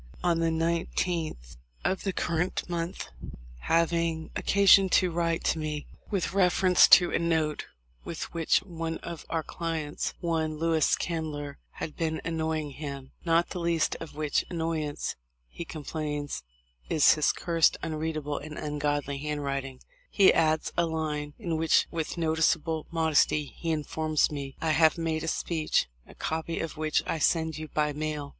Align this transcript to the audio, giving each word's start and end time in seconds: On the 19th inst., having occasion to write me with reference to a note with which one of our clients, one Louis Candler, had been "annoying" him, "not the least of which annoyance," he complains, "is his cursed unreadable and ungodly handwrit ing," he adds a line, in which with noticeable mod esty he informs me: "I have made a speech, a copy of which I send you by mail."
On 0.23 0.39
the 0.39 0.49
19th 0.49 1.57
inst., 1.85 3.11
having 3.59 4.31
occasion 4.35 4.89
to 4.89 5.11
write 5.11 5.55
me 5.55 5.85
with 6.09 6.33
reference 6.33 6.87
to 6.87 7.11
a 7.11 7.19
note 7.19 7.67
with 8.03 8.33
which 8.33 8.63
one 8.63 8.97
of 9.03 9.27
our 9.29 9.43
clients, 9.43 10.15
one 10.19 10.57
Louis 10.57 10.95
Candler, 10.95 11.59
had 11.73 11.95
been 11.95 12.19
"annoying" 12.25 12.71
him, 12.71 13.11
"not 13.25 13.49
the 13.51 13.59
least 13.59 13.95
of 13.99 14.15
which 14.15 14.43
annoyance," 14.49 15.15
he 15.47 15.63
complains, 15.65 16.41
"is 16.89 17.13
his 17.13 17.31
cursed 17.31 17.77
unreadable 17.83 18.39
and 18.39 18.57
ungodly 18.57 19.19
handwrit 19.19 19.63
ing," 19.65 19.81
he 20.09 20.33
adds 20.33 20.73
a 20.75 20.87
line, 20.87 21.35
in 21.37 21.57
which 21.57 21.85
with 21.91 22.17
noticeable 22.17 22.87
mod 22.89 23.11
esty 23.11 23.45
he 23.55 23.69
informs 23.69 24.31
me: 24.31 24.55
"I 24.63 24.71
have 24.71 24.97
made 24.97 25.23
a 25.23 25.27
speech, 25.27 25.85
a 26.07 26.15
copy 26.15 26.59
of 26.59 26.75
which 26.75 27.03
I 27.05 27.19
send 27.19 27.59
you 27.59 27.67
by 27.67 27.93
mail." 27.93 28.29